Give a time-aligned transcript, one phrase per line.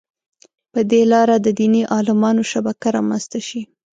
[0.73, 3.61] په دې لاره د دیني عالمانو شبکه رامنځته شي.